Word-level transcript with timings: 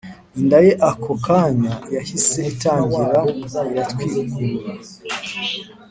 Inda 0.39 0.57
ye 0.65 0.73
ako 0.91 1.11
kanya 1.25 1.73
yahise 1.95 2.39
itangira 2.51 3.19
iratwikurura 3.71 4.71